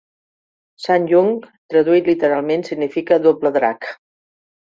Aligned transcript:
"SsangYong", 0.85 1.27
traduït 1.73 2.09
literalment, 2.11 2.65
significa 2.69 3.19
"Doble 3.27 3.55
Drac". 3.59 3.91